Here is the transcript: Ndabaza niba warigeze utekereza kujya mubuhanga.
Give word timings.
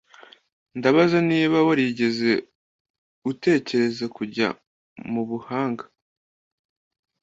Ndabaza 0.77 1.17
niba 1.31 1.57
warigeze 1.67 2.29
utekereza 3.31 4.05
kujya 4.15 4.47
mubuhanga. 5.11 5.85